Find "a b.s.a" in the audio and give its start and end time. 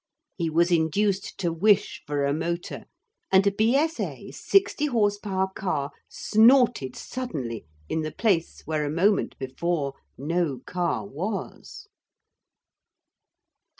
3.45-4.31